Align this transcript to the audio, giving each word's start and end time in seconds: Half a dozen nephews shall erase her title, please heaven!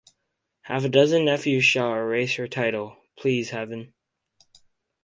Half 0.63 0.83
a 0.83 0.89
dozen 0.89 1.25
nephews 1.25 1.63
shall 1.63 1.93
erase 1.93 2.33
her 2.37 2.47
title, 2.47 2.97
please 3.15 3.51
heaven! 3.51 3.93